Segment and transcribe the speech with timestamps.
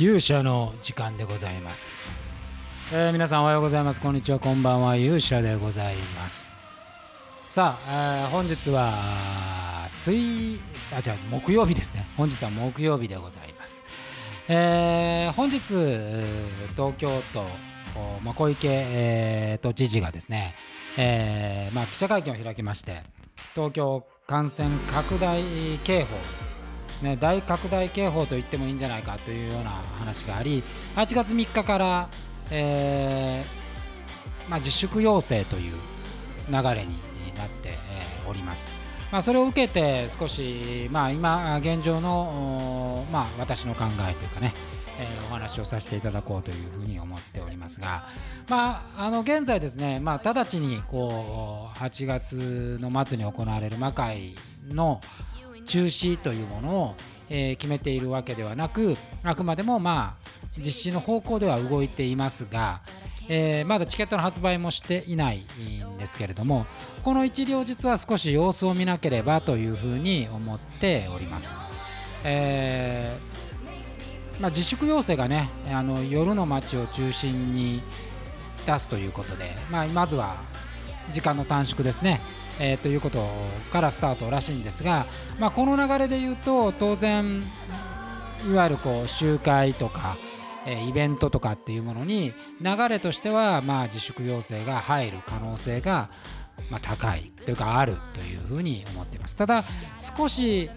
[0.00, 2.00] 勇者の時間でございます、
[2.92, 4.00] えー皆さんおはようございます。
[4.00, 4.40] こんにちは。
[4.40, 4.96] こんばんは。
[4.96, 6.52] 勇者でございます。
[7.44, 8.92] さあ、えー本日は
[9.88, 10.58] 水
[10.92, 12.08] あじゃあ木曜日ですね。
[12.16, 13.84] 本日は木曜日でございます、
[14.48, 17.44] えー本日東京都
[18.24, 20.56] まあ小池、えー都知事がですね、
[20.98, 23.04] えーまあ、記者会見を開きまして
[23.54, 25.40] 東京感染拡大
[25.84, 26.16] 警報
[27.02, 30.62] ね、大拡大警報と言ってもいいんじゃないかというような話があり
[30.96, 32.08] 8月3日から、
[32.50, 35.72] えーまあ、自粛要請という
[36.48, 36.98] 流れに
[37.36, 37.74] なって、
[38.26, 38.70] おります。
[39.12, 44.52] まあ、それを受けて少し、まあ、今現状の、まあ、私の考えというかね、
[44.98, 48.04] えーお話をさせていただこうというふうに思っておりますが、
[48.48, 54.34] まあ、あの現在ですね、まあ、直ちにこう8月の末に行われる魔界
[54.68, 55.00] の
[55.64, 56.94] 中止というものを、
[57.30, 62.82] えー決めているわけではなくあくまでもまあ実施の方向では動いていますが、
[63.28, 66.66] えーまだチケットの発売もしていないんですけれども
[67.02, 71.58] この一両日は少し様子を見なければというふうに思っております。
[72.24, 77.82] えーまあ、自粛要請がねあの夜の街を中心に
[78.66, 80.42] 出すということで、まあ、まずは
[81.10, 82.20] 時間の短縮ですね、
[82.60, 83.26] えーということ
[83.72, 85.06] からスタートらしいんですが、
[85.38, 87.42] まあ、この流れで言うと当然
[88.48, 90.16] いわゆるこう集会とか、
[90.66, 96.08] えーイベントとかっていうものに流れとしてはまあ自粛要請が入る可能性が
[96.70, 99.36] まあ高いというかあるというふうに思っています。
[99.36, 99.64] ただ
[99.98, 100.70] 少し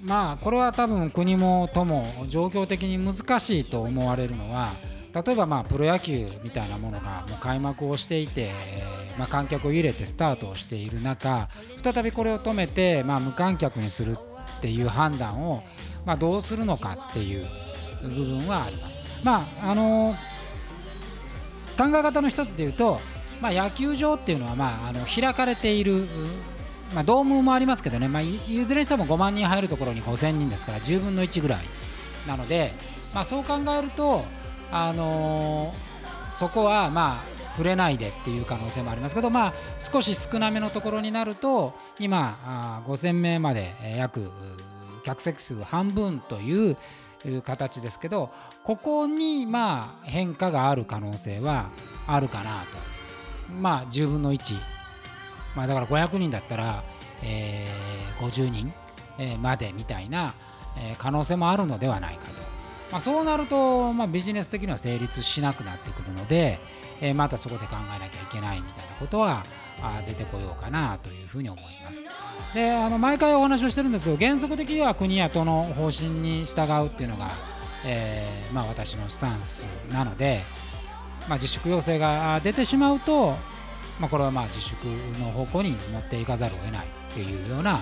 [0.00, 4.68] まあこれは多分国も都も状況的に難しいと思われるのは
[5.14, 8.52] 例えばまあプロ野球みたいなものがもう開幕をしていて、
[9.18, 11.48] まあ、観客を入れてスタートをしている中
[11.82, 14.16] 再びこれを止めて、まあ、無観客にする
[14.58, 15.62] っていう判断を、
[16.04, 17.46] まあ、どうするのかっていう
[18.02, 19.00] 部分はあります。
[19.24, 20.14] まああの
[21.76, 23.00] 考え方の一つで言うと、
[23.40, 26.06] まあ、野球場っていうのは、まあ、あの開かれている、
[26.94, 31.58] まあ、ドームもありますけどね、まあ、いいずれにしても5万人入るところに5000人ですから10分の1ぐらい
[32.28, 32.72] なので、
[33.14, 34.24] まあ、そう考えると、
[34.74, 35.72] あの
[36.30, 44.32] そこはまあ触れないでっていう可能性もありますけど、まあ、少し少なめのところになると今5000名まで約
[45.04, 46.76] 客席数半分という
[47.42, 48.30] 形ですけど
[48.64, 51.70] ここにまあ変化がある可能性は
[52.08, 54.56] あるかなとまあ10分の1、
[55.54, 56.82] まあ、だから500人だったら、
[57.22, 58.72] えー50人、
[59.40, 60.34] までみたいな、
[60.98, 62.43] 可能性もあるのではないかと。
[62.94, 66.60] まあ、そうなると、まあ、ビジネス的には成立しなくなってくるので、
[67.00, 69.42] えーまたそこで考えなきゃいけないみたいなことは
[69.82, 72.06] あ出てこようかなというふうに思います。
[72.54, 77.30] であの毎回お話をしてるんですけど原則的には国や都の方針に従うっていうのが、
[77.84, 80.42] えーまあ、私のスタンスなので、
[81.28, 83.34] ま、自粛要請が出てしまうと、
[83.98, 84.86] ま、これはまあ自粛
[85.18, 87.80] の方向に持っていかざるを得ないっていうような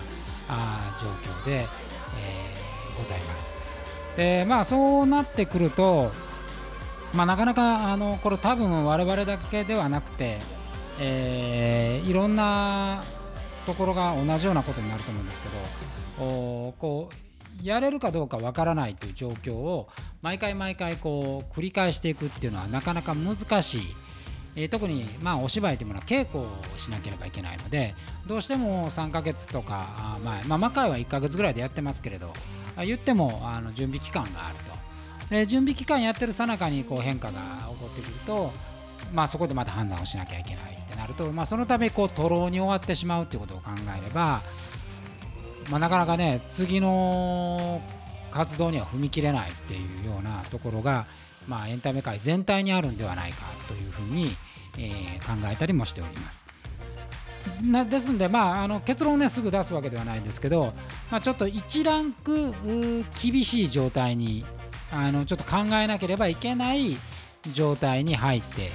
[0.49, 2.53] あ状況で、えー
[2.99, 3.62] ございます。
[4.17, 6.13] でまあそうなってくると、
[7.15, 10.39] まあ、なかなかあのこれ多分我々だけではなくて、
[11.01, 13.03] えーいろんな
[13.65, 15.49] ところが同じようなことになると思うんですけ
[16.19, 19.89] どおこうやれるかどうかわからないという状況を
[20.21, 23.83] 毎回毎回こう繰り返していくっていうのはなかなか難しい。
[24.55, 26.47] えー特に、まあ、お芝居というものは稽古を
[26.77, 27.95] しなければいけないので
[28.27, 32.35] どうしても3ヶ月とか前、まあ、魔界は1ヶ月ぐらいでやってますけれど
[32.79, 34.73] 言ってもあの準備期間があると
[35.35, 37.41] で準備期間やってるさなかにこう変化が
[37.71, 38.53] 起こってくると、
[39.15, 44.43] まあ、そこでまた判断をしなきゃいけないってなると、まあ、そのためこう徒労に終わってしまうということを考えれば、
[45.71, 47.81] まあ、なかなかね次の
[48.31, 51.07] 活動には踏み切れないっていうようなところが、
[51.49, 54.37] まあ、エンタメ界全体にあるんではないかというふうに、
[54.79, 56.45] えー考えたりもしております。
[57.63, 60.73] なですので、まあ、あの結論を、ね、すぐ出すわけではないんですけど、
[61.11, 62.55] まあ、ちょっと一ランク
[63.23, 64.45] 厳しい状態に
[64.91, 66.97] あのちょっと考えなければいけない
[67.53, 68.71] 状態に入って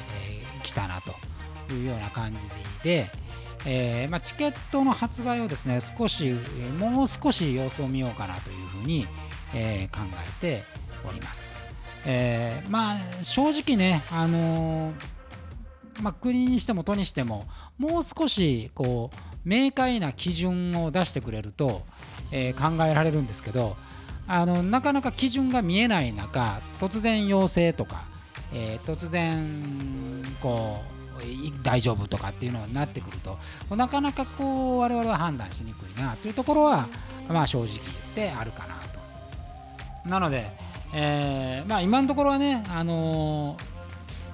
[0.63, 2.49] き、たなというような感じ
[2.83, 3.09] で、
[3.65, 6.35] えーまあ、チケットの発売をですね少し
[6.77, 9.07] もう少し様子を見ようかなというふうに、
[9.53, 10.63] えー考えて
[11.07, 11.55] おります。
[12.05, 15.16] えーまあ正直ね、あのー
[16.01, 17.45] まあ、国にしても都にしても
[17.77, 19.17] もう少しこう
[19.47, 21.83] 明快な基準を出してくれると、
[22.31, 23.75] えー考えられるんですけど
[24.27, 28.03] あのなかなか基準が見えない中突然陽性とか、
[28.53, 30.97] えー突然こう
[31.63, 33.37] 大丈夫とかっていうのになってくると
[33.75, 36.87] なかなかこう我々は判断しにくいなというところは、
[37.27, 37.83] まあ、正直言っ
[38.13, 40.09] てあるかなと。
[40.09, 40.51] なので、
[40.93, 43.76] えーまあ、今のところはね、あのー、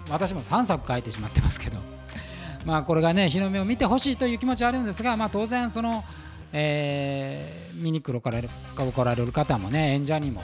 [0.10, 1.78] 私も3作書いてしまってますけど
[2.66, 6.04] まあこれがね日の目を見てほしいという気持ちはあるんですが、まあ、当然その、
[6.52, 10.44] えー、見に来られる来られる方もね演者にも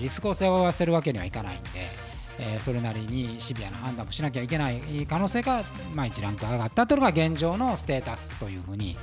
[0.00, 2.08] リスクを背負わせるわけにはいかないんで。
[2.40, 8.96] えー、それなりにシビアな判断もしなきゃいけない可能性が、まあ、1ランク上がったというのが現状のステータスというふうに、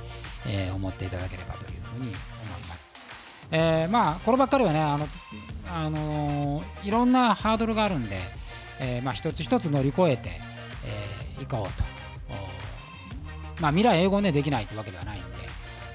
[0.46, 2.96] えー、思っていただければというふうに思います。
[3.50, 5.08] えー、まあこればっかりはねあの、
[5.68, 8.20] あの、いろんなハードルがあるんで、
[8.80, 10.32] えー、まあ一つ一つ乗り越えてい、
[11.38, 11.96] えー、こうと。
[13.60, 15.28] まあ、未来英語ねできないってわけではないんで、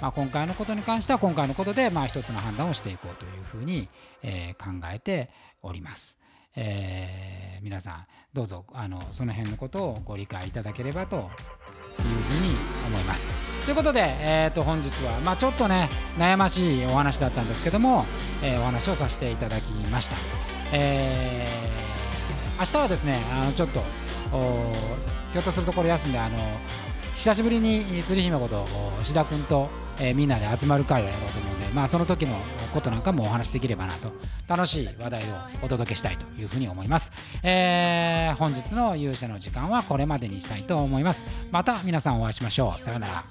[0.02, 3.88] まあ、今回のことに関しては今回のことでまあ一つの判断をしていこうというふうに、
[4.24, 5.30] え、考えて
[5.62, 6.18] おります。
[6.56, 12.56] えー、皆さんどうぞあのその辺のことをご理解いただければというふうに
[12.88, 13.34] 思います。
[13.64, 18.06] ということで、えー、と本日は、まあ、ちょっとね悩ましいお話だったんですけども、
[18.42, 20.18] えー、お話をさせていただきました。
[20.74, 21.61] えー、
[22.62, 26.38] 明日はですねあのちょっとひょっとするところ休んであの
[27.16, 28.68] 久しぶりに釣り姫こと
[29.02, 29.68] 志田君と、
[30.00, 32.40] えー、みんなで集まる会をやろうと思うんで、まあ、その時の
[32.72, 34.12] ことなんかもお話しできればなと。
[34.48, 35.26] 楽しい話題を
[35.64, 41.26] お届けしたいというふうに思います、えー、本日の勇者の時間はこれまでにしたいと思います。
[41.52, 42.80] また皆さんお会いしましょう。
[42.80, 43.24] さようなら。